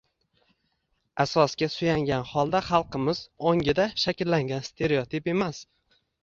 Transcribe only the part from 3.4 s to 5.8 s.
ongida shakllangan– stereotip emas.